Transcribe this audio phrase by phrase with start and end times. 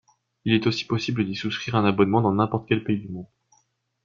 [0.45, 3.27] Il est aussi possible d’y souscrire un abonnement dans n’importe quel pays du monde.